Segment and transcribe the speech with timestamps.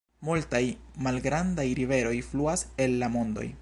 [0.27, 0.61] Multaj
[1.09, 3.51] malgrandaj riveroj fluas el la montoj.